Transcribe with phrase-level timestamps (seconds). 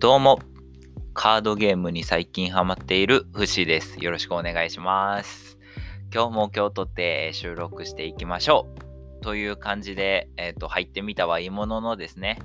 [0.00, 0.38] どうも、
[1.12, 3.96] カードゲームに最近ハマっているフシです。
[3.98, 5.58] よろしくお願いします。
[6.14, 8.68] 今日も今日とって収録していきましょ
[9.20, 9.24] う。
[9.24, 12.38] という感じで、えっ、ー、と、入ってみたはいいもののですね、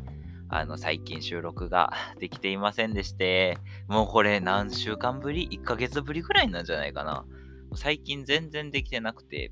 [0.49, 7.23] あの、最近収録ができていませんでして、もうこれ何週間ぶり ?1 ヶ月ぶりぐらいなんじゃないかな。
[7.75, 9.51] 最近全然できてなくて、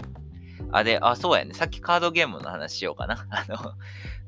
[0.72, 1.54] あ、で、あ、そうやね。
[1.54, 3.26] さっきカードゲームの話しようかな。
[3.30, 3.74] あの、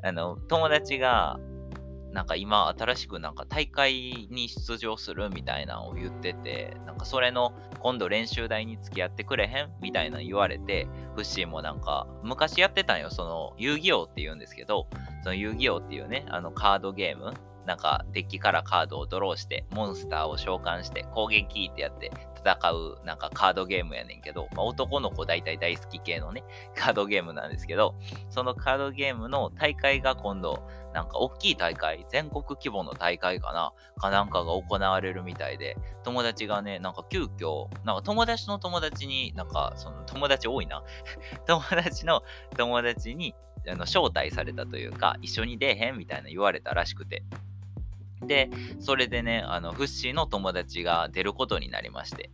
[0.03, 1.39] あの、友達が、
[2.13, 14.87] なんか今新しくなんか大会に出場するみたいなのを言ってて、なんかそれの今度練習台に付き合ってくれへんみたいな言われて、フッシーもなんか昔やってたんよ、その遊戯王って言うんですけど、
[15.23, 17.33] その遊戯王っていうね、あのカードゲーム、
[17.65, 22.11] なんかデッキからカードをドローして、モンスターを召喚して攻撃ってやって
[22.45, 26.43] 戦うなんかカードゲームやねんけど、まあ、男の子大体大好き系のね、
[26.75, 27.95] カードゲームなんですけど、
[28.29, 40.83] そのカードゲームの大会が今度、なんか大きい大会、全国規模の大会かな、かなんかが行われるみたいで、友達がね、なんか急遽、なんか友達の友達に、なんかその友達多いな、
[41.47, 42.23] 友達の
[42.55, 43.33] 友達に
[43.67, 47.23] あの招待されたというか、一緒に出えへんみたいな言われたらしくて。
[48.21, 52.29] で、それでね、あの、フッシーの友達が出ることになりまして。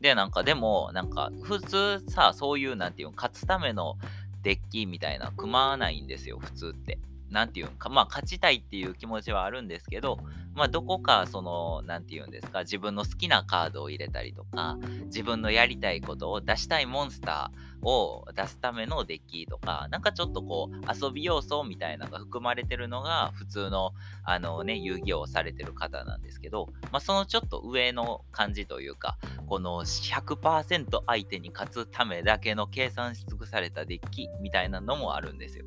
[0.00, 3.96] で、なんかでも、なんか普通さ、そういう、なんていうの、勝つための
[4.42, 6.98] デッキみたいな組まないんですよ、普通って。
[7.30, 10.18] なんていうんか、まあ、勝ちたいっていう気持ちはあるんですけど、
[10.54, 35.64] まあ、どこか、その、なんていうんですか、自分の好きなカードを入れたりとか、自分のやりたいことを出したいモンスターを出すためのデッキとか、なんかちょっとこう、遊び要素みたいなのが含まれてるのが、普通の、あのね、遊戯王をされてる方なんですけど、まあ、そのちょっと上の感じというか、この100%相手に勝つためだけの計算し尽くされたデッキみたいなのもあるんですよ。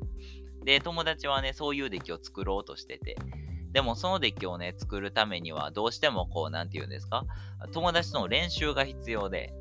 [0.68, 3.16] で、友達はね、そういうデッキを作ろうとしてて、
[3.72, 7.24] でもそのデッキをね、作るためにはどうしてもこう、なんて言うんですか？
[7.72, 9.54] 友達との練習が必要で、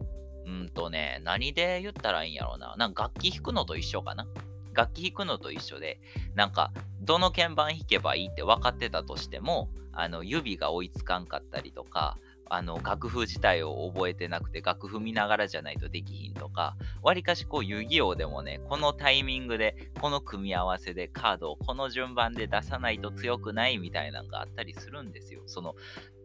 [0.45, 2.75] うんとね、何で言ったらいいんやろうな。
[2.75, 4.27] なんか楽器弾くのと一緒かな？
[4.73, 6.01] 楽器弾くのと一緒で、
[6.35, 12.17] なんか、どの鍵盤弾けばいいって分かってたとしても、あの、指が追いつかんかったりとか、
[12.49, 25.41] あの楽譜自体を覚えてなくて楽譜見ながらじゃないとできひんとかわりかしこう遊戯王でもねこのタイミングでこの組み合わせでカードをこの順番で出さないと強くないみたいなのがあったりするんですよ。
[25.45, 25.75] その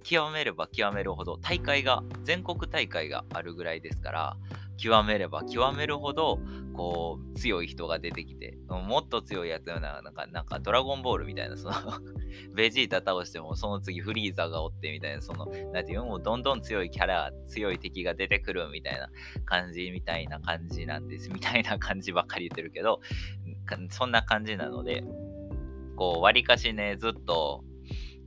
[0.03, 4.37] 極めれば極めるほど大会が全国大会があるぐらいですから
[4.83, 6.41] 極めれば極めるほど、
[6.75, 11.75] こう、強い人が出てきて、もっと強いやつよな、なんか、なんか、ドラゴンボールみたいな、その
[12.57, 19.09] ベジータ倒しても、その次フリーザがおってみたいな、その、なんていうの、もうどんどん強いキャラ、強い敵が出てくるみたいな
[19.45, 23.01] 感じ、みたいな感じなんです、みたいな 感じばっかり言ってるけど、
[23.91, 25.05] そんな感じなので、
[25.95, 27.63] こう、わりかしね、ずっと、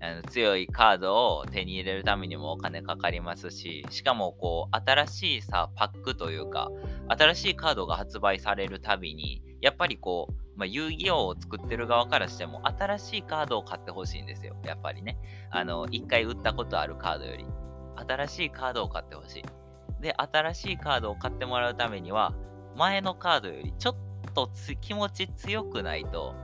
[0.06, 6.70] あの強いカードを手に入れるためにもお金かかりますし、しかもこう、新しいさ、パックというか、
[7.08, 14.56] 新しいカードが発売されるたびに、やっぱりこう、まあ、遊戯王を作ってる側からしても、新しいカードを買ってほしいんですよ。
[14.64, 15.18] やっぱりね。
[15.50, 17.46] あの、一回売ったことあるカードより、
[18.08, 19.44] 新しいカードを買ってほしい。
[20.02, 22.34] で、新しいカードを買ってもらうためには、
[22.76, 23.96] 前のカードよりちょっ
[24.34, 24.52] と
[24.82, 26.36] 気持ち強くないと、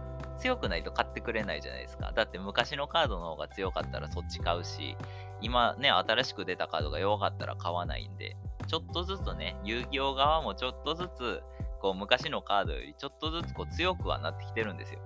[0.42, 2.12] 強くないと買ってくれないじゃないですか。
[2.14, 4.98] だって昔のカードの方が強かったらそっち買うし、
[5.40, 8.36] 今ね、新しく出たカードが弱かったら買わないんで、
[8.68, 11.44] ちょっとずつね、遊戯王側もちょっとずつ、
[11.80, 15.00] こう昔のカードよりちょっとずつこう強くはなってきてるんですよ。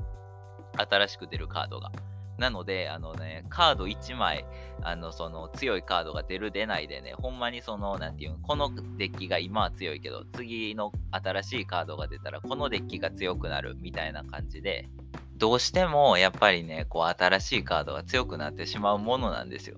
[0.77, 1.91] 新しく出るカードが。
[2.37, 4.45] なので、あのね、カード1枚、
[4.81, 14.89] あの、その強いカードが出る出ないでね、ほんまにその、なんていうの、このデッキが今は強いけど、次の新しいカードが出たら、このデッキが強くなるみたいな感じで、
[15.37, 19.77] どうしてもやっぱりね、こう新しいカードが強くなってしまうものなんですよ。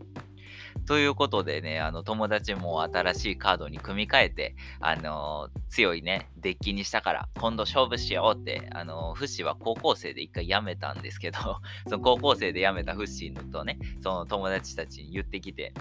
[0.88, 11.39] ということでね、あの友達も新しいカードに組み替えて、あの、強いね、デッキにしたから、今度勝負しようって、あのー、フッシーは高校生で一回辞めたんですけど、
[11.89, 15.74] その高校生で辞めたフッシーとね、その友達たちに言ってきて、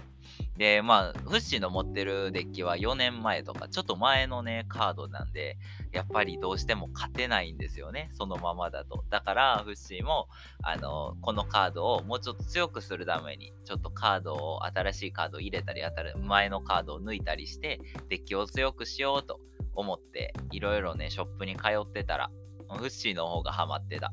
[0.56, 5.58] で、まあ、フッシーの持ってるデッキは4年前とか、ちょっと前のね、カードなんで、
[5.92, 9.04] やっぱりどうしても勝てないんですよね、そのままだと。
[9.10, 10.28] だから、フッシーも、
[10.62, 15.82] あの、このカードをもうちょっと強くするために、ちょっとカードを、新しいカードを入れたり、
[16.22, 19.40] 前のカードを抜いたりして、デッキを強くしようと
[19.74, 22.30] 思って、いろいろね、ショップに通ってたら、
[22.68, 24.12] フッシーの方がハマってた。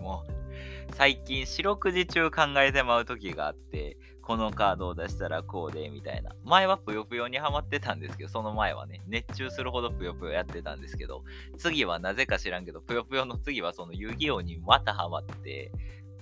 [0.00, 0.40] もう、
[0.94, 3.96] 最近四六時中考えてまう時があって、
[4.30, 6.30] このカードを出したらこうで、みたいな。
[6.44, 11.24] 前はぷよぷよにハマってたんですけど、その前はね、熱中するほどぷよぷよやってたんですけど、
[11.58, 15.72] 次はなぜか知らんけど、ぷよぷよの次はその遊戯王にまたハマって、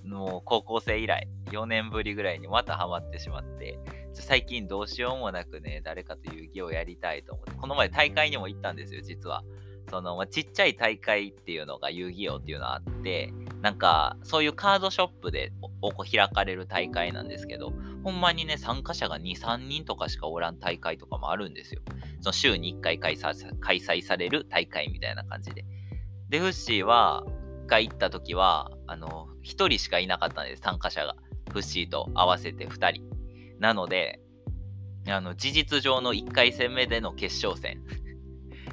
[0.06, 3.78] もう高校生以来、4年ぶりぐらいにまたハマってしまって、
[4.14, 9.44] 最近どうしようもなくね、誰かと遊戯をやりたいと思って、この前大会にも行ったんですよ、実は。
[9.90, 13.32] その、まあ、ちっちゃい大会っていうのが遊戯王っていうのがあって、
[13.62, 17.72] なんか、そういうカードショップでおこ開かれる大会なんですけど、
[18.04, 21.82] ほんまにね、参加者が2、3人とかしかおらん大会とかもあるんですよ。
[22.20, 25.64] その週に1回開催される大会みたいな感じで。
[26.28, 27.24] で、フッシーは、
[27.66, 31.16] が行った時は、あの、1人しかいなかったんです、参加者が。
[31.50, 33.04] フッシーと合わせて2人。
[33.58, 34.20] なので、
[35.08, 37.82] あの、事実上の1回戦目での決勝戦。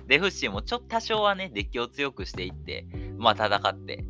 [0.08, 2.86] で、フッシーもちょっと多少はね、デッキを強くしていって、
[3.18, 4.06] まあ戦って、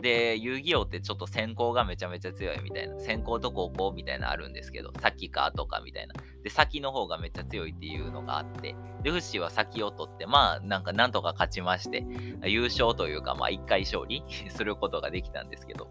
[0.00, 6.14] で、遊戯王ってちょっと先行がめちゃめちゃ強いみたいな、先行と後攻みたいなのあるんですけど、先か後かみたいな。
[6.42, 12.04] で、先の方がめっちゃ強いっていうのがあって、で、フッシーは先を取って、まあ、なんかなんとか勝ちまして、
[12.44, 15.88] 優勝というか、まあ、1回勝利 することができたんですけど、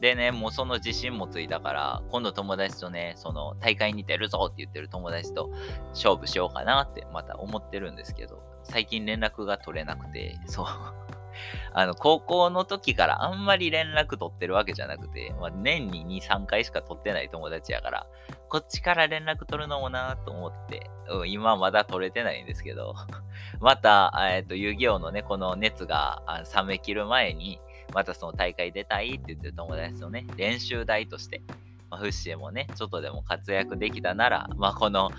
[0.00, 5.50] でね、もうその自信もついたから、今度友達とね、その大会に出るぞって言ってる友達と
[5.90, 10.66] 勝負しようかなってまた思ってるんですけど、最近連絡が取れなくて、そう。
[11.72, 18.06] あの、高校の時からあんまり連絡取ってるわけじゃなくて、まあ、年に2、3回しか取ってない友達やから、
[18.48, 22.94] こっちから連絡取るのもなと思って、うん、今まだ取れてないんですけど、
[23.60, 26.22] また、えっ、ー、と、遊戯王のね、この熱が
[26.54, 27.60] 冷め切る前に、
[27.92, 31.42] またその大会出たいって言ってる友達とね、練習台として、
[31.90, 35.10] まあ、フッシーもね、ちょっとでも活躍できたなら、まあ、この、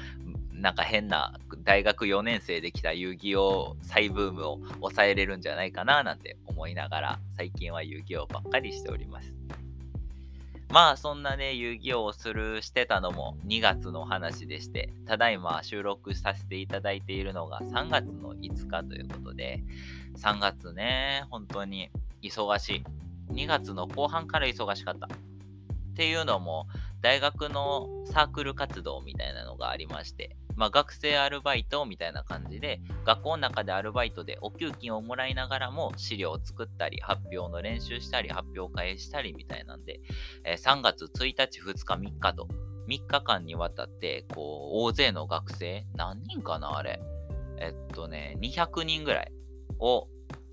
[0.62, 9.34] なんか変な大学4年生で来た遊戯王再ブームを抑えれるんじゃないかななんて思いながら、最近は遊戯王ばっかりしております。
[10.70, 19.64] まあそんなね、遊戯王をするしてたのも2月の話でして、ただいま収録させていただいているのが3月の5日ということで、
[20.18, 21.90] 3月ね、本当に
[22.22, 22.84] 忙しい。
[23.34, 25.08] 2月の後半から忙しかった。
[25.08, 25.10] っ
[25.96, 26.68] ていうのも、
[27.02, 40.02] 大学のサークル活動みたいなのがありまして、まあ、学生アルバイトみたいな感じで、学校の中でアルバイトでお給金をもらいながらも資料を作ったり、発表の練習したり、発表会したりみたいなんで、
[40.46, 42.48] えー、3月1日、2日、3日と、
[42.88, 47.02] 3日間にわたって、こう、大勢の学生、何人かな、あれ。
[47.58, 49.34] えっとね、200人ぐらい
[49.80, 50.10] を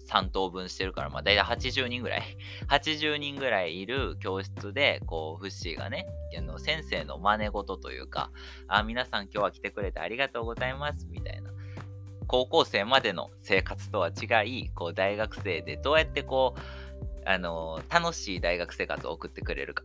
[0.08, 2.22] 3等分してるから、まあ、大体80人ぐらい、
[2.68, 6.06] 80人ぐらいいる教室で、こう、フッシーがね、
[6.36, 8.30] あの先生の真似事というか、
[8.66, 11.50] あ、皆さん今日は来てくれてありがとうございます、みたいな。
[12.26, 16.60] 高校生までの生活とは違い、こう、大学生でどうやってこう、
[17.24, 19.84] あの、楽しい大学生活を送ってくれるか。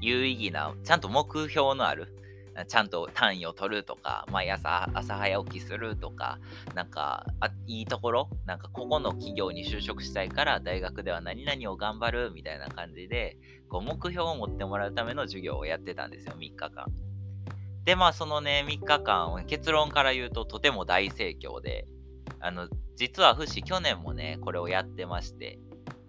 [0.00, 2.17] 有意義な、ちゃんと目標のある、
[2.66, 6.38] ちゃんと単位を取るとか、毎朝朝早起きするとか、
[6.74, 13.36] なんかあいいところ、なんかここの企業に就職したいから大学では何々を頑張るみたいな感じで、
[13.68, 16.86] こう目標を持ってもらうための授業をやってたんですよ、3日間。
[17.84, 21.86] で、まあそのね、3日間、結論から言うととても大盛況で、
[22.40, 25.58] あの、実はフシ去年もね、これをやってまして、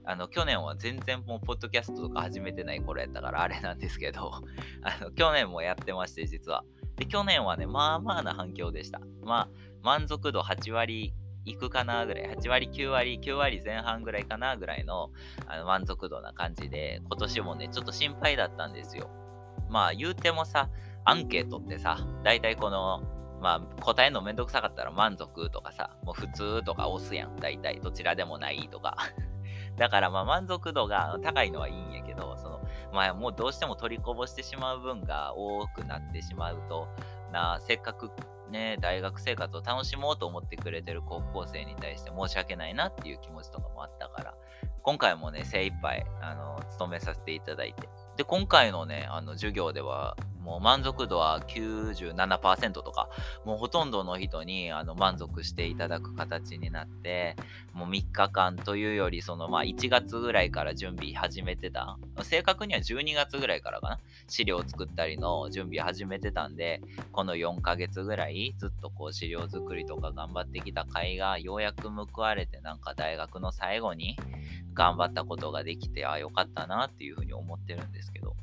[0.05, 4.31] あの、去年は全然もう、ポッドキャストとか始めてない頃やったから、あれなんですけど、
[4.83, 6.63] あの、去年もやってまして、実は。
[6.95, 8.99] で、去年はね、まあまあな反響でした。
[9.23, 9.49] まあ、
[9.81, 11.13] 満足度8割
[11.45, 15.09] いくかなぐらい、8割、9割、9割前半ぐらいかなぐらいの
[15.47, 19.09] あの満足度な感じで、今年もね、ちょっと心配だったんですよ。
[19.69, 20.69] まあ、言うてもさ、
[21.05, 23.01] アンケートってさ、大体この、
[23.41, 27.35] まあ、答えのめんどくさかったら満足とかさ、もう普通とか押すやん。
[27.37, 28.97] 大体、どちらでもないとか。
[29.77, 32.61] だからまあ満足度が高いのはいいんやけど、その
[32.93, 36.87] まあもうどうしても取りこぼしてしまう分が多くなってしまうと、
[37.31, 38.11] なせっかく
[38.49, 44.33] ね、大学生活を楽しもうと思ってくれてる高校生に対して申し訳ないなっていう気持ちとかもあったから、
[44.81, 47.87] 今回もね、精一杯、あの、務めさせていただいて。
[48.19, 53.07] で、今回のね、あの、授業では、もう満足度は97%とか、
[53.45, 57.37] もうほとんどの人にあの満足していただく形になって、
[57.71, 61.97] もう3日間というより、そのまあ1月ぐらいから準備始めてた。
[62.23, 63.99] 正確には12月ぐらいからかな。
[64.27, 66.81] 資料作ったりの準備始めてたんで、
[67.13, 74.17] この4ヶ月ぐらいずっとこう資料作りとか頑張ってきた甲斐がようやく報われて、なんか大学の最後に
[74.73, 78.35] 頑張ったことができて、ああよかったなっていうふうに思ってるんですけど。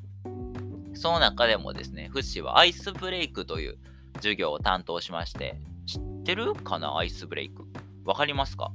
[0.95, 3.79] その中でもですね、フッシーはアイスブレイクという
[4.17, 7.65] 授業を担当しまして、知ってるかなアイスブレイク？
[8.05, 8.73] わかりますか？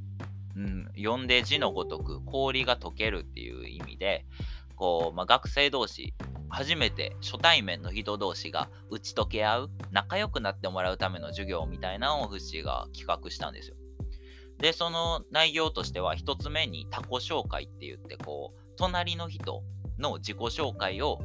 [0.55, 4.25] うん、読んで字のごとく氷が溶けるっていう意味で、
[4.75, 6.13] こう、まあ、学生同士、
[6.50, 13.75] 初めて初対面の人同士が打ち解け合う、仲良くなってもらうための授業みたいなのをフッシーが企画したんですよ。
[14.60, 19.63] で、その内容としては、一つ目に他己紹介って言って、こう、隣の人
[20.01, 21.20] の自己紹介を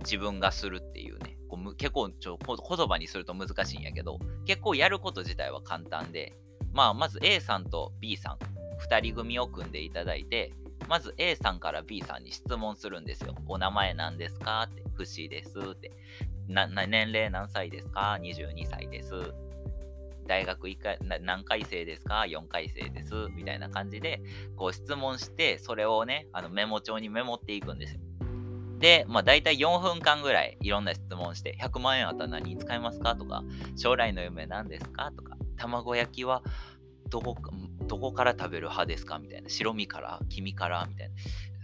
[0.00, 6.34] 自分がするっていうね、こう結構ちょ言葉にすると難しいんやけど、結構やること自体は簡単で、
[6.72, 8.38] まあ、まず A さんと B さん、
[8.88, 10.52] 2人組を組んでいただいて、
[10.88, 13.34] まず A さんから B さんに質問するんですよ。
[13.46, 15.92] お名前何ですかって、不思議ですって。
[16.48, 19.12] 年齢何歳ですか ?22 歳です。
[20.26, 23.14] 大学1回何回生ですか ?4 回生です。
[23.34, 24.20] みたいな感じで、
[24.56, 28.00] こう質問して、それをね、あのメモ帳にメモっていくんですよ。
[28.82, 33.14] で、まあ大体4分間ぐらいいろんな質問して、100万円あったら何に使いますか？
[33.14, 33.44] とか、
[33.76, 35.12] 将来の夢何ですか？
[35.16, 36.42] とか、卵焼きは
[37.08, 37.36] どこ
[37.86, 39.20] どこから食べる派ですか？
[39.20, 39.48] みたいな。
[39.48, 40.84] 白身から黄身から？
[40.88, 41.14] みたいな。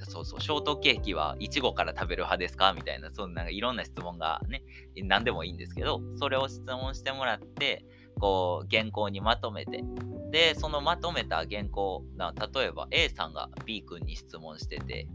[0.06, 2.72] そうそう、ショートケーキはいちごから食べる派ですか？
[2.72, 4.62] みたいな、そんないろんな質問がね、
[5.02, 7.84] 何でもいいんですけど、それを質問してもらって、
[8.20, 9.82] こう、原稿にまとめて、
[10.30, 15.08] で、そのまとめた原稿、な例えば A さんが B 君に質問してて、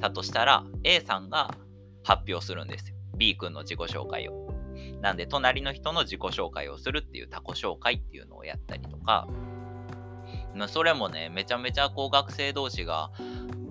[0.00, 1.54] たとしたら A さんが
[2.02, 2.96] 発表するんですよ。
[3.16, 4.50] B 君の自己紹介を。
[5.00, 9.28] なんで、隣の人の自己紹介をするっていう他己紹介っていうのをやったりとか、
[10.54, 13.10] まそれもね、めちゃめちゃこう学生同士が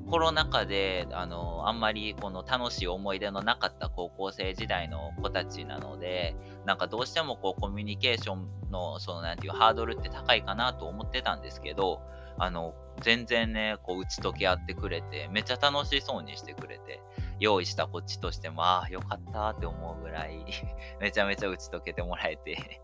[0.10, 12.02] コロナ禍で、あの、あんまりこの楽しい思い出のなかった高校生時代の子たちなので、なんかどうしてもこうコミュニケーションの、そのなんていうハードルって高いかなと思ってたんですけど、
[12.38, 17.02] あの、全然ね、こう打ち解け合ってくれて、めっちゃ楽しそうにしてくれて、
[17.40, 20.46] 用意したこっちとしても、ああ、よかったって思うぐらい
[21.00, 22.82] めちゃめちゃ打ち解けてもらえて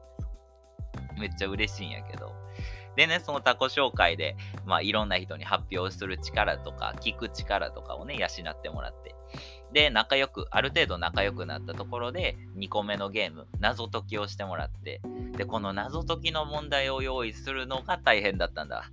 [1.19, 2.34] めっちゃ嬉しいんやけど、
[2.95, 9.15] でね、その他己紹介で、まあ、いろんな人に発表する力とか、聞く力とかをね、養ってもらって。
[9.74, 15.01] で、仲良く、ある程度仲良くなったところで、2個目のゲーム、謎解きをしてもらって、
[15.34, 18.89] で、この謎解きの問題を用意するのが大変だったんだ。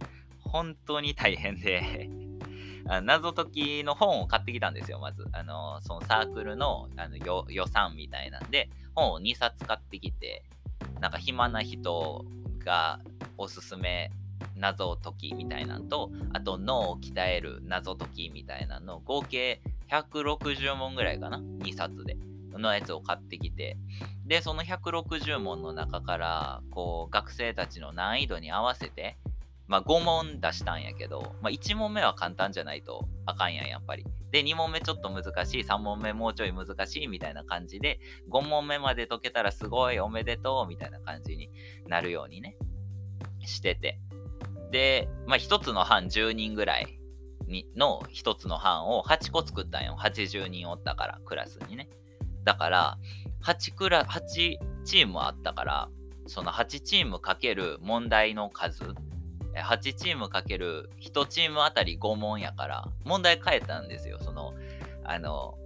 [0.52, 2.10] 本当に大変で
[3.02, 5.26] 謎解きの本を買ってきたんですよ、まず。
[5.32, 10.44] あの、そのサークルのあの予算みたいなんで、本を2冊買ってきて、
[11.00, 12.24] なんか暇な人
[12.58, 13.00] が
[13.38, 14.10] おすすめ
[14.56, 22.16] 謎解きみたいなのと、あと脳を鍛える謎解きみたいなの合計160問ぐらいかな ?2 冊で。
[22.58, 23.78] のやつを買ってきて、
[24.26, 29.16] で、その160問の中から、こう、学生たちの難易度に合わせて、
[29.66, 34.04] まあ5問出したんやけど、まあ1問目は簡単じゃないとあかんやん、やっぱり。
[34.30, 38.00] で、2問目ちょっと難しい、3問目もうちょい難しいみたいな感じで、
[38.30, 41.50] 5問目まで解けたらすごいおめでとうみたいな感じに
[41.86, 42.56] なるようにね、
[43.44, 44.00] してて。
[44.70, 46.98] で、まあ、1つの班10人ぐらい
[47.46, 49.96] にの1つの班を8個作ったんよ。
[50.00, 51.88] 80人おったから、クラスにね。
[52.44, 52.98] だから、
[53.44, 55.88] 8, クラ8チームあったから、
[56.26, 58.94] その8チームかける問題の数、
[59.54, 64.18] 8チームかける1チームあたり5問やから、問題変えたんですよ。
[64.20, 64.54] その、
[65.04, 65.58] あの、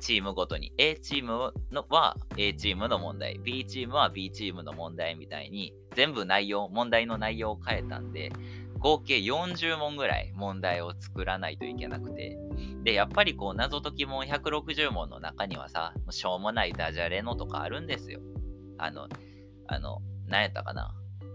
[0.00, 0.72] チームごとに。
[0.78, 3.38] A チームのは A チームの問題。
[3.38, 8.32] B チームは B チームの問題みたいに全部内容問題の内容を変えたんで
[8.78, 12.36] 合計40問ぐらい問題を作らないといけなくて。
[12.82, 18.20] でやっぱりこう謎解き問160問の中にはさしょうもないダジャレのとかあるんですよ。
[18.78, 19.08] あの
[19.68, 20.94] あの何やったかな。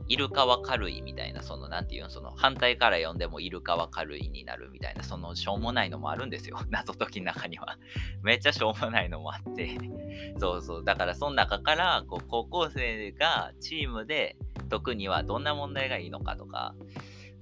[0.10, 6.58] イルカは軽いみたいな、その、なんていうの、その、反対から読んでもイルカは軽いになるみたいな、その、しょうもないのもあるんですよ。
[6.70, 7.78] 謎解きの中には。
[8.24, 9.78] めっちゃしょうもないのもあって
[10.40, 10.84] そうそう。
[10.84, 14.38] だから、その中から、こう、高校生がチームで
[14.70, 16.76] 解くにはどんな問題がいいのかとか、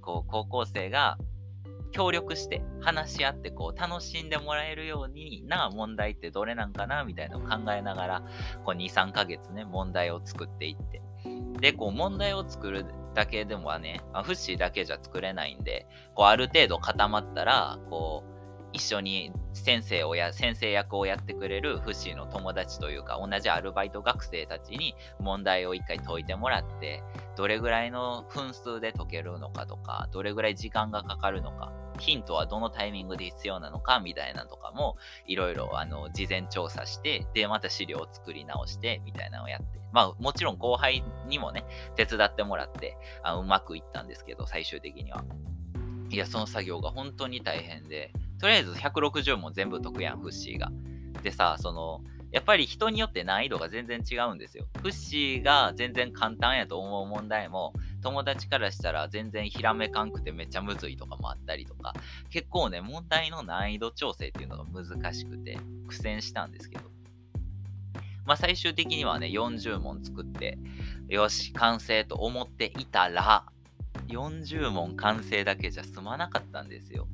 [0.00, 1.18] こう、高校生が
[1.96, 8.22] 協力して話し合ってこう楽しんでもらえるようにな問題ってどれなんかなみたいなのを考えながら
[8.64, 11.00] こう23ヶ月ね問題を作っていって
[11.60, 18.36] で、こう問題を作るだけでもはね、フッシーだけじゃ作れないんで、こうある程度固まったら、こう、
[18.72, 27.02] 一緒に先生をや、先生役をやってくれるフッシーの友達というか、同じアルバイト学生たちに問題を一回解いてもらって、
[27.36, 41.64] どれぐらいの分数で解けるのかとか、どれぐらい時間がかかるのか、ヒントはどのタイミングで必要なのかみたいなとかも、いろいろあの事前調査して、で、また資料を作り直して、みたいなのをやって、まあもちろん後輩にもね、
[41.96, 45.24] 手伝ってもらって、あうまくいったんですけど、最終的には。
[46.10, 50.70] いや、その作業が本当に大変で、とりあえず160問全部解くやん、フッシーが。
[51.22, 54.66] でさ、その、やっぱり人によって難易度が全然違うんですよ。
[54.82, 57.72] フッシーが全然簡単やと思う問題も、
[58.06, 61.92] 友達からしたら全然ひらめかんくてめっちゃむずいとかもあったりとか、
[62.30, 65.58] 結構ね、問題の難易度調整っていうのが難しくて、
[65.88, 66.84] 苦戦したんですけど。
[68.24, 70.56] まあ最終的にはね、40問作って、
[71.08, 73.44] よし、完成と思っていたら、
[74.06, 77.08] 40問完成だけじゃ済まなかったんですよ。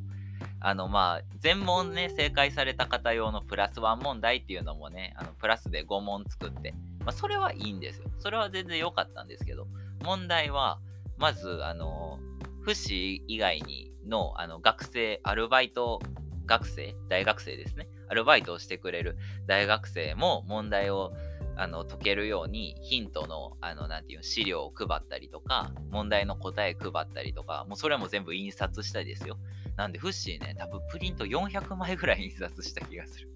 [0.61, 9.67] あのまあ全問ね正解された方用のプラス1問題っていうのもねあのプラスで5問作って、まあ、それはいいんですよそれは全然良かったんですけど
[10.03, 10.81] 問題は
[11.17, 12.19] まずあの
[12.63, 16.01] 不死以外にのあの学生アルバイト
[16.47, 17.89] 学生大学生ですね。
[18.09, 19.17] アルバイトをしてくれる
[19.47, 21.13] 大学生も問題を
[21.57, 29.39] あの解けるようにヒントのあのなんていう資料を配ったりとか問題の答え配ったりとかもうそれも全部印刷したりですよ。
[29.77, 33.31] なんでフッシーね多分プリント400枚ぐらい印刷した気がする。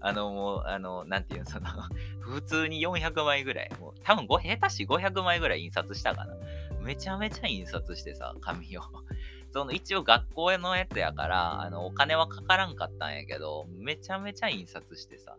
[0.00, 1.66] あのもうあのなんていうのその
[2.20, 6.34] 普通に400枚ぐらいもう多分下手し500枚ぐらい印刷したかな
[6.80, 8.82] めちゃめちゃ印刷してさ紙を
[9.52, 15.36] その一応学校へのやつやからあのお金はかからんかったんやけどめちゃめちゃ印刷してさ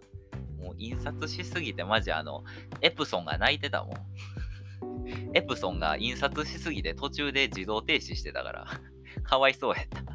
[0.64, 2.44] もう印刷しすぎてマジあの、
[2.82, 3.96] エプソンが泣いてたもん。
[5.36, 8.68] エプソンが印刷しすぎて途中で自動停止してたから、
[9.24, 10.13] かわいそうやった。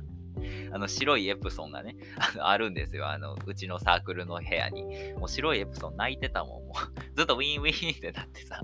[0.72, 3.08] あの白いエプソンがね、 あのあるんですよ。
[3.08, 5.14] あの、うちのサークルの部屋に。
[5.14, 6.66] もう白いエプソン泣いてたもん。
[6.66, 8.60] もう ずっとウィンウィンってなってさ、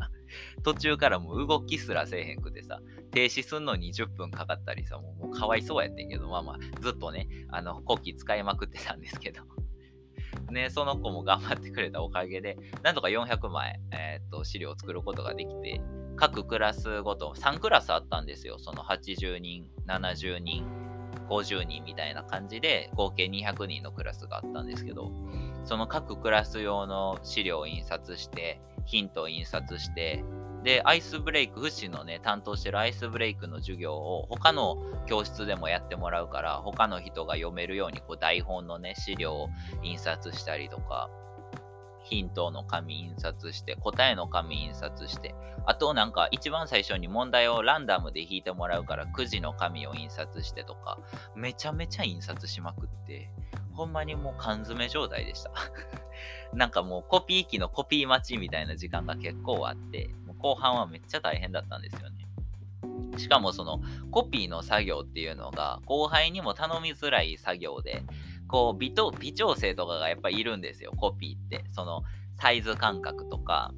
[0.63, 2.81] 途中からもう動きすらせえへんくてさ、
[3.11, 9.43] 停止すんのに10分かかったりさ、もうかわいそうやってんけど、まあまあ、ずっとね、あの、コキ使いまくってたんですけど。
[10.51, 15.81] ね、その子も頑張ってくれたおかげで、なんとか400枚、えー、っと資料を作ることができて、
[16.17, 18.59] 各クラスごと3クラスあったんですよ。
[18.59, 20.84] その80人、70人、
[21.29, 25.11] 50人みたいな感じで、合計200人のクラスがあったんですけど、
[25.65, 30.25] その各クラス用の資料を印刷して、ヒントを印刷して、
[30.63, 39.49] で、アイスブレイク、フッのね、担当してるアイスブレイクの授業を他の教室でもやってもらうから、他の人が読めるようにこう台本のね、資料を
[39.83, 41.11] 印刷したりとか、
[42.05, 45.35] ヒントの紙印刷して、答えの紙印刷して、
[45.67, 50.99] あとなんか一番最初に問題をランダムで引いてもらうからくじの紙を印刷してとか、
[51.35, 53.31] めちゃめちゃ印刷しまくって、
[53.73, 55.51] ほんまにもう缶詰状態でした。
[56.53, 62.27] なんかもうコピー機のコピー待ちみたいな時間が結構あって、後半はめっちゃ大変だったんですよね。
[63.17, 68.03] しかもそのコピーの作業っていうのが後輩にも頼みづらい作業で、
[68.55, 71.65] こう微と微調整とかがやっぱいるんですよ、コピーって。
[71.73, 72.05] その
[72.37, 73.75] サイズ感覚とか、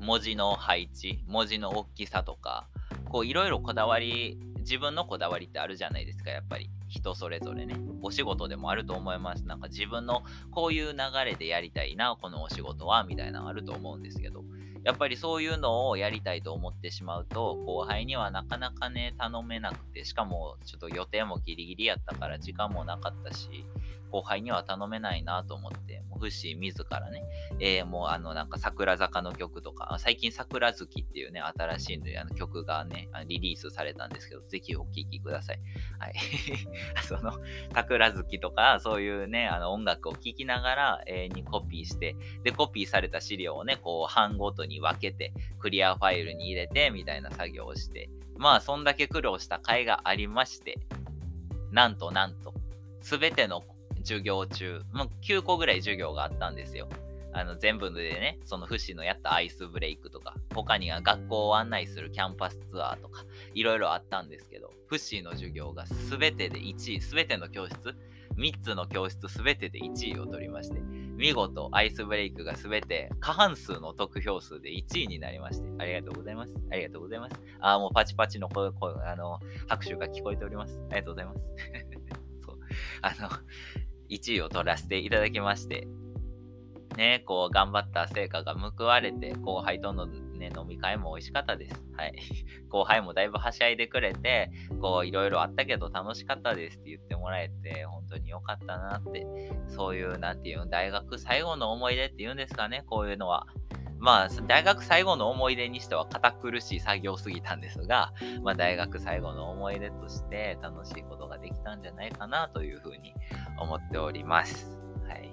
[0.00, 2.68] 文字の配置、文字の大きさとか、
[3.10, 6.70] こういろいろこだわり、自分のこだわりってあるじゃないですか、やっぱり。
[6.88, 7.76] 人それぞれね。
[8.00, 9.46] お仕事でもあると思います。
[9.46, 14.42] なんか自分のこういう流れでやりたいな、このお仕事は、みたいなのあると思うんですけど。
[14.84, 23.64] やっぱりそういうのをやりたいと思ってしまうと、後輩にはなかなかね、頼めなくて、しかもちょっと予定もギリギリやったから時間もなかったし、
[24.12, 27.24] 後輩には頼めないなと思って、もうフシ自らね、
[27.60, 35.60] えー、もうあのなんか桜坂の曲とか、最近桜月っていうね、新しいあの曲がね、リリースされたんですけど、ぜひお聴きください。
[35.98, 36.14] はい。
[37.08, 37.32] その
[37.74, 50.78] 桜月とか、そういうね、あの音楽を聴きながら、えー、にコピーして、で、コピーされた資料をね、こう班ごとに分けて、クリアファイルに入れて、みたいな作業をして、まあ、そんだけ苦労した甲斐がありまして、
[51.70, 52.52] なんとなんと、
[53.00, 53.62] すべての
[54.02, 56.88] 授業中、もう9個ぐらい授業があったんですよ。
[57.34, 67.96] あの全部でね、そのフシのやったアイスブレイクとか、他には学校を案内するキャンパスツアーとか、いろいろあったんですけど、フッシの授業が全てで1位、全ての教室、
[68.36, 76.54] 3つの教室全てで1位を取りまして、見事アイスブレイクが全て過半数の得票数で1位になりまして、ありがとうございます。
[76.70, 77.40] ありがとうございます。
[77.60, 79.38] あ、もうパチパチの声、声あの
[79.68, 80.78] 拍手が聞こえております。
[80.90, 81.50] ありがとうございます。
[82.44, 82.58] そう。
[83.02, 83.28] あの、
[84.12, 85.88] 1位を取らせていただきまして、
[86.96, 91.84] ね、こう頑張った成果が報われて、後輩との、ね、飲み会も美味しかったです。
[91.96, 92.14] はい。
[92.68, 99.26] 後輩もだいぶはしゃいでくれて、こういろいろあったけど楽しかったですって言ってもらえて、本当に良かったなって、
[99.68, 103.46] そういう、なんていうの、大学最後の思い出っていうんですかね、こういうのは。
[104.02, 108.12] まあ、大学最後の思い出にしては堅苦しい作業すぎたんですが、
[108.42, 113.14] まあ、大学最後の思い出として楽しいことができたんじゃないかなというふうに
[113.60, 114.80] 思っております。
[115.06, 115.30] はい。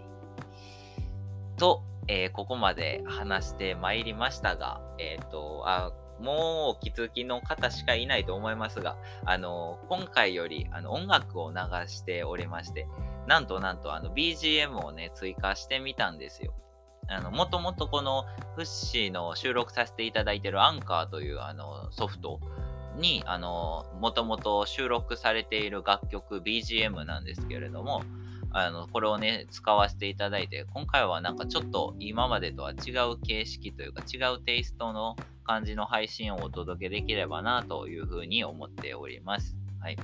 [1.58, 12.88] と、えー、ここまで話してまいりましたが、えっ、ー、と、あ、もうお気づきの方しかいないと思いますが、あの、今回よりあの音楽を流しておりまして、
[13.26, 16.54] なんとなんとあの BGM をね、追加してみたんですよ。
[17.10, 22.39] あの、もともとこのフッシーの収録させていただいてるアンカーというあのソフト
[22.98, 28.04] に、あの、もともと収録されている楽曲 BGM なんですけれども、
[28.52, 39.56] あの、これをね、使わせていただいて、今回はなんかちょっと今までとは違う形式というか違うテイストの感じの配信をお届けできればなというふうに思っております。
[39.80, 39.98] はい。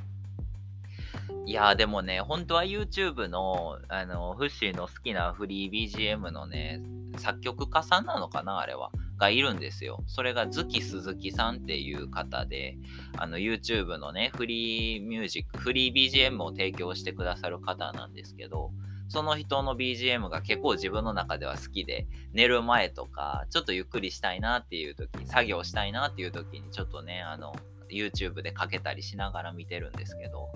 [1.45, 6.81] いやでもね、本当は YouTube の、あの、フッシーの好きなフリー BGM のね、
[7.17, 8.91] 作曲家さんなのかなあれは。
[9.17, 10.03] がいるんですよ。
[10.07, 12.77] それが月鈴木さんっていう方で、
[13.17, 18.71] あの YouTube のね、フリーミュージック、フリー BGM を提供してくださる方なんですけど、
[19.07, 27.53] その人の BGM が結構自分の中では好きで、寝る前とか、ちょっとゆっくりしたいなっていう時、作業したいなっていう時にちょっとね、あの、
[27.89, 30.49] YouTube でかけたりしながら見てるんですけど、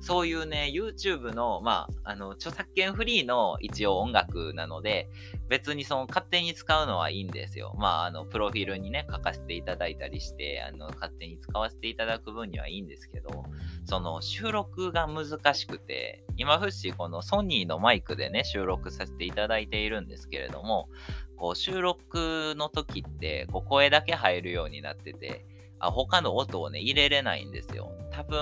[0.00, 5.08] そういうね、YouTube の、まあ、あの、著作権フリーの一応音楽なので、
[5.48, 7.74] 別にその勝手に使うのはいいんですよ。
[7.78, 13.44] まあ、あの、プロフィールにね、書かせていただいたりして、あの、勝手に使わせていただく分にはいいんですけど、
[13.84, 20.88] その収録が難しくて、今、フッシーこのソニーのマイクでね、収録させていただいているんですけれども、
[21.36, 25.46] こう収録の時って、こう声だけ入るようになってて、
[25.80, 27.92] あ他の音をね、入れれないんですよ。
[28.10, 28.38] 多分、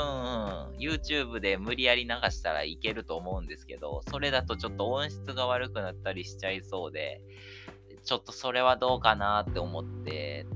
[0.78, 7.22] YouTube で無理やり流したらいけると思うんですけど、それだとちょっと音質が悪くなったりしちゃいそうで、
[8.04, 10.46] ちょっとそれはどうかなって思って、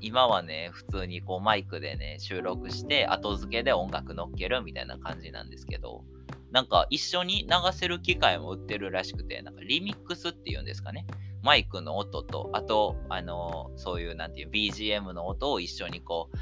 [0.00, 6.04] 今はね、普通にこうマイクでね、収録して後付けで音楽乗っけるみたいな感じなんですけど、
[6.50, 11.06] なんか一緒に流せる機械も売ってるらしくて、なんかリミックスっていうんですかね。
[11.42, 16.36] マイクの音と、あと、あの、そういう、なんていう、BGM の音を一緒にこう、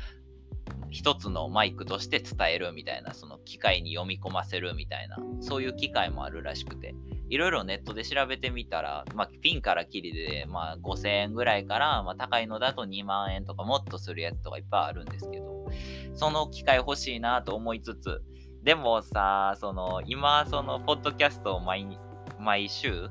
[0.91, 6.95] 一つのマイクとして伝えるみたいな、その機械に読み込ませるみたいな、そういう機械もあるらしくて、
[7.29, 15.67] いろいろネットで調べてみたら、まあ、ピンからキリで、まあ、5000円ぐらいから、まあ、高いのだと2万円とかもっとするやつとかいっぱいあるんですけど、
[16.15, 18.23] その機械欲しいなと思いつつ、
[18.63, 21.99] でもさ、その、今、その、ポッドキャストを毎
[22.39, 23.09] 毎週、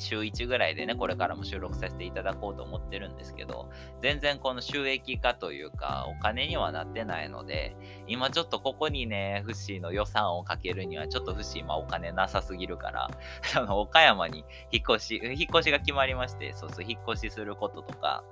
[0.00, 3.68] 週1ぐらいでね、これからも収録させていただこうと思ってるんですけど、
[4.00, 13.10] 全然この収益化というか、お金にはなってないので、今ちょっとここにね、フッシーの予算をかけるには、ちょっとフッシー今お金なさすぎるから、
[13.56, 18.24] あの、岡山に引っ越し、引っ越しが決まりまして、そうそう、引っ越しすることとか、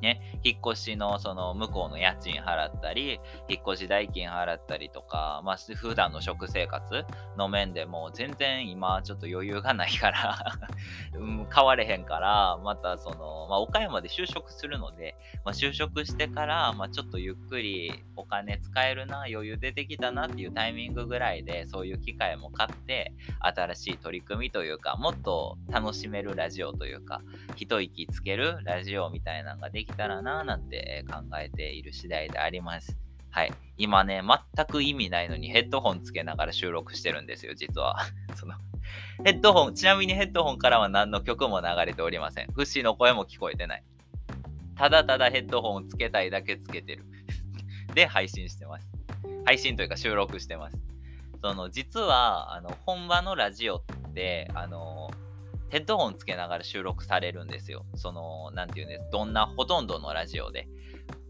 [0.00, 7.04] ね、引っ越しのその向こうの家賃払ったり、引っ越し代金払ったりとか、まあ普段の食生活
[7.36, 10.38] の面でも全然今ちょっと余裕がないから
[11.14, 27.22] うん、買われへんから、またその、まあ岡山で就職するので、まあ就職してから、まあちょっとゆっくりお金使えるな、余裕出てきたなっていうタイミングぐらいで、そういう機会も買って、新しい取り組みというか、もっと楽しめるラジオというか、
[27.56, 32.96] 一息つけるラジオみたいなのができきたらななんて考えている次第であります。
[33.30, 33.52] はい。
[33.76, 34.22] 今ね、
[34.56, 37.96] 全く意味ないのにヘッドホンつけながら収録してるんですよ、実は。
[38.34, 38.54] その、
[39.24, 42.46] ヘッドホン、ちなみにヘッドホンからは何の曲も流れておりません。
[42.52, 43.84] フッシーの声も聞こえてない。
[44.76, 47.04] ただただヘッドホンをつけたいだけつけてる。
[47.94, 48.88] で、配信してます。
[49.44, 50.76] 配信というか収録してます。
[51.42, 55.10] その、実は、あの、本場のラジオって、あの、
[55.70, 57.86] ヘッドホンつけながら収録されるんですよ。
[57.94, 59.08] その、なんていうんです。
[59.10, 60.68] どんな、ほとんどのラジオで。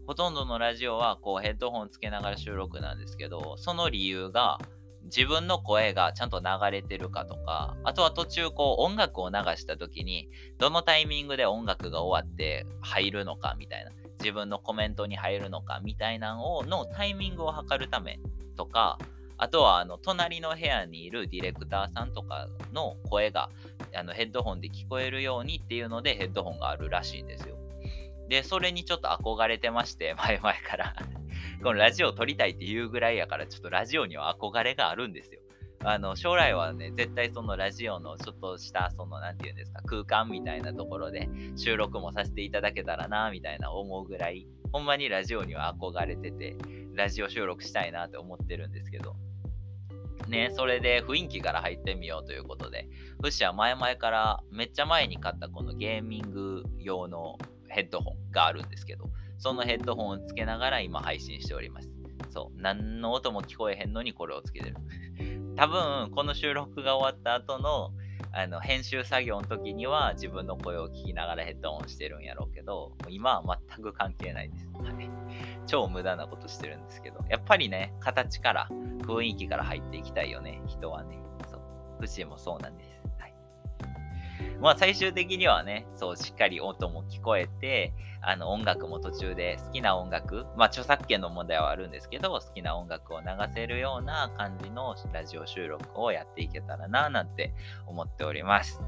[0.07, 4.57] ほとんどのラジオは、こう、ヘッドホンつけながら収録なんですけど、その理由が、
[5.05, 18.19] 自分の声がちゃんと流れてるかとか、あとは途中こう音楽を流した時に、どのタイミングで音楽が終わって入るのかみたいな、自分のコメントに入るのかみたいなのをのタイミングを測るため
[18.55, 18.97] とか、
[19.41, 23.49] あとはあの隣の部屋にいるディレクターさんとかの声が
[23.95, 27.57] あのヘッドホンで聞こえるようにっていうのでヘッドホンがあるらしいんですよ。
[28.29, 30.95] で、それにちょっと憧れてまして、 前々から
[31.63, 35.41] このラジオを撮りたいっていうぐらいやから、ちょっとラジオには憧れがあるんですよ。
[35.83, 41.27] あの、将来はね、絶対そのラジオのちょっとした、その、なんて言うんですか、空間みたいなところで
[41.57, 46.55] 収録もさせていただけたらな、みたいな思うぐらい、ほんまにラジオには憧れてて、
[46.93, 49.15] ラジオ収録したいなって思ってるんですけど、
[50.27, 52.87] ね、それで雰囲気から入ってみようということで、
[53.21, 61.89] フッシは前々からめっちゃ前に買ったこのゲーミング用のヘッドホンがあるんですけど、そのヘッドホンをつけながら今配信しております。
[62.29, 64.75] そう、何の音も聞こえへんのにこれをつけてる。
[65.55, 67.91] 多分、この収録が終わった後の
[68.31, 74.69] あの編集作業の時には自分の声を聞きながらヘッドホンしてるんやろうけど、今は全く関係ないです。
[74.73, 75.09] はい。
[75.67, 78.67] 超無駄なことしてるんですけど、やっぱりね、形から
[78.99, 81.19] 雰囲気から入っていきたいよね、人はね。
[81.49, 81.61] そう。
[81.99, 83.00] フシもそうなんです。
[84.59, 97.53] まあ最終的にはね、そう、しっかり音も聞こえて、あの音楽も途中で好きな音楽、まあ著作権の問題はあるんですけど、好きな音楽を流せるような感じのラジオ収録をやっていけたらな、なんて
[97.87, 98.81] 思っております。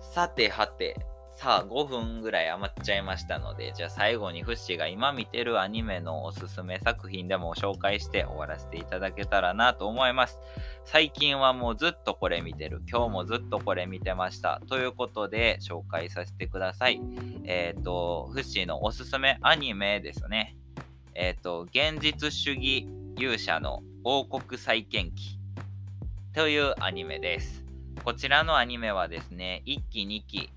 [0.00, 0.96] さてはて、
[1.40, 10.40] さあ、5分ぐらい余っちゃいましたので、じゃあ最後にフッシーが今見てるアニメのおすすめ作品でも紹介して終わらせていただけたらなと思います。
[10.84, 12.82] 最近はもうずっとこれ見てる。
[12.90, 14.60] 今日もずっとこれ見てました。
[14.68, 17.00] ということで紹介させてください。
[17.44, 20.56] えっ、ー、と、フッシーのおすすめアニメですね。
[21.14, 25.38] えっ、ー、と、現実主義勇者の王国再建記
[26.34, 27.64] というアニメです。
[28.02, 30.50] こちらのアニメはですね、1期2期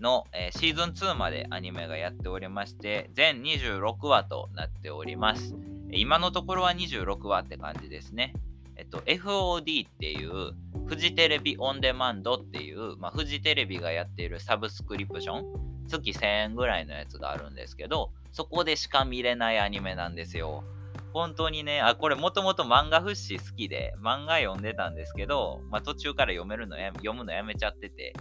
[0.00, 5.54] の、えー、シーズン2までアニメがやっておりまして、全26話となっております。
[5.90, 8.34] 今のところは26話って感じですね。
[8.76, 10.52] えっと、FOD っていう、
[10.86, 20.62] フジテレビオンデマンドっていう、まあ、フジテレビがやっているサブスクリプション、月1000円ぐらいのやつがあるんですけど、そこでしか見れないアニメなんですよ。
[21.16, 28.12] 本当にね、あ、これもともと漫画フッシー好きで、漫画読んでたんですけど、まあ、途中から読めるのや、読むのやめちゃってて、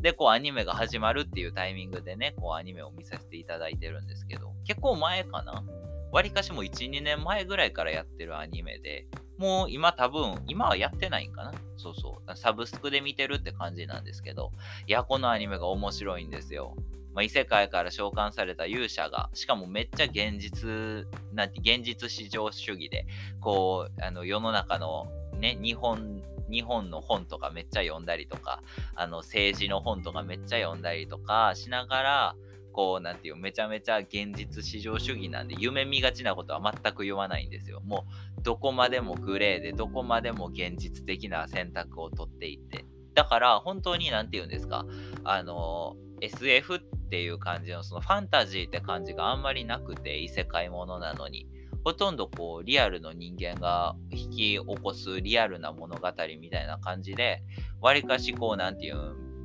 [0.00, 5.64] で、こうアニメが始まるっていうタイミングでね、こうアニメを見させていただいてるんですけど、結構前かな？
[6.12, 11.52] わりかしも1、2年前ぐらいからやってるアニメで、もう今多分、今はやってないんかな？
[11.76, 12.36] そうそう。
[12.36, 14.52] サブスクで見てるって感じなんですけど、
[14.86, 16.76] いや、このアニメが面白いんですよ。
[17.14, 23.06] まあ、異世界から召喚された勇者が、しかもめっちゃ現実、なんて、現実至上主義で、
[23.40, 25.06] こう、あの、世の中の
[25.38, 28.62] ね、日本、日本の本とかめっちゃ読んだりとか、
[28.94, 32.36] あの、政治の本とかめっちゃ読んだりとかしながら、
[32.72, 37.80] こう、なんていう、めちゃめちゃ現実至上主義なんで、夢見がちなことは全く言わないんですよ。
[37.80, 38.04] も
[38.38, 42.84] う、どこまでもグレーで、どこまでも現実的な選択をとっていって。
[43.14, 44.84] だから、本当に、なんて言うんですか、
[45.22, 51.46] あの、SF ってていう感じの、そのファンタジーって感じがあんまりなくて、異世界ものなのに。
[51.84, 56.08] ほとんどこうリアルの人間が引き起こすリアルな物語
[56.40, 57.44] みたいな感じで、
[57.80, 58.96] わりかしこうなんていう、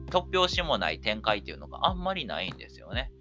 [0.07, 3.11] 突拍子もない展開っていうのがあんまりないんですよね。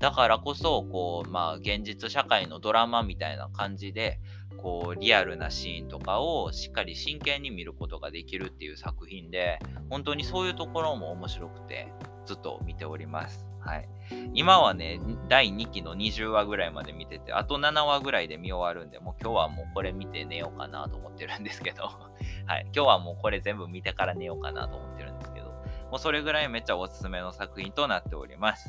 [0.00, 4.18] だからこそ、こう、まあ、現実社会のドラマみたいな感じで、
[4.56, 9.60] こう、リアルなシーンとかをしっかり真剣に見ることができるっていう作品で、
[9.90, 11.92] 本当にそういうところも面白くて、
[12.26, 13.51] ずっと見ております。
[13.64, 13.88] はい。
[14.34, 21.84] 今はね、第2期の20話ぐらいまで見てて、あと7話ぐらいで見終わるんで、もう今日はもうこれ見て寝ようかなと思ってるんですけど、
[22.46, 22.62] はい。
[22.74, 25.46] 今日はもうこれ全部見てから寝ようかなと思ってるんですけど、
[25.90, 28.68] もうそれぐらいめっちゃおすすめの作品となっております。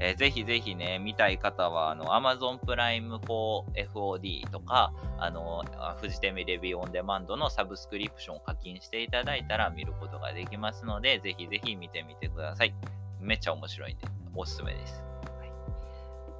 [0.00, 5.62] えー、ぜひぜひね、見たい方は、あの、Amazon プライム4 FOD とか、あの、
[6.00, 12.74] フジテレビレビオンデマンドのサブスクリプションを課金していただいたら見ることができますので、ぜひぜひ見てみてください。
[13.20, 15.02] めっちゃ面白いんで、おすすめです。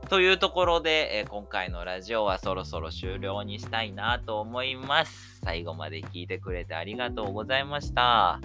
[0.08, 5.40] というところで、え、今回のラジオはそろそろ終了にしたいなと思います。
[5.42, 8.40] 最後まで聞いてくれてありがとうございました。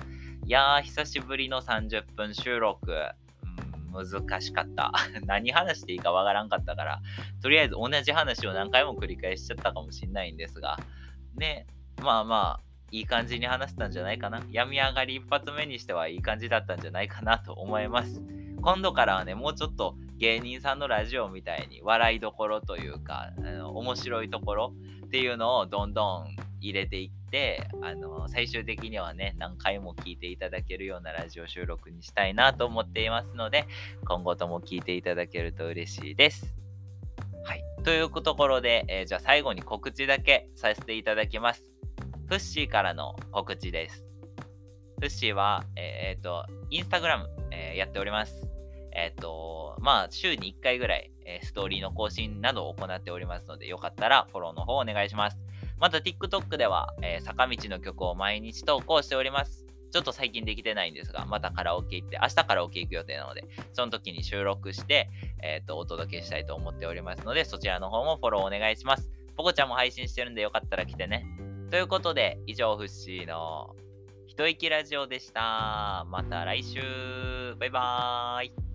[0.46, 2.92] いやー、久しぶりの30分収録。
[3.92, 4.94] 難しかった。
[5.26, 7.02] 何話していいかわからんかったから、
[7.42, 10.78] とりあえず同じ話を何回も繰り返しちゃったかもしんないんですが、
[11.36, 11.68] ね、
[12.02, 14.42] まあまあ、いい感じに話せたんじゃないかな。
[14.50, 18.24] 病み上がり一発目にしてはいい感じだったんじゃないかなと思います。
[18.62, 24.74] 今度からはね、もうちょっと芸人さんのラジオみたいに笑いどころというか、あの面白いところ
[25.06, 33.65] っていうのをどんどん入れていって、あの最終的にはね、何回も聞いていただけるようなラジオ収録にしたいなと思っていますので、
[34.06, 36.56] 今後とも聞いていただけると嬉しいです。
[37.45, 37.63] はい。
[37.84, 41.63] というところで、えー、じゃあ最後に告知だけさせていただきます。
[42.28, 44.06] フッシーからの告知です。
[45.00, 48.49] フッシーは、えっ、と、インスタグラム、えー、やっております。
[48.93, 55.38] えっ、ー、と、まあ、週に1回ぐらい、えストーリーの更新などを行っておりますので、よかったらフォローの方お願いします。
[55.78, 59.65] また TikTok では、え坂道の曲を毎日投稿しております。
[59.91, 65.10] ちょっと最近できてないんですが、またカラオケ行って、明日カラオケ行く予定なので、その時に収録して、
[65.41, 69.12] えっ、と、お届けしたいと思っておりますので、そちらの方もフォローお願いします。
[69.36, 71.25] ポコちゃんも配信してるんで、よかったら来てね。
[71.71, 73.75] ということで、以上、フッシーの
[74.28, 76.06] 一息ラジオでした。
[76.10, 77.56] また来週。
[77.60, 78.69] バイバーイ。